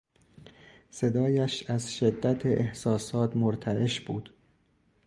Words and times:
صدایش 0.89 1.69
از 1.69 1.93
شدت 1.95 2.45
احساسات 2.45 3.35
مرتعش 3.37 4.01
بود. 4.01 4.33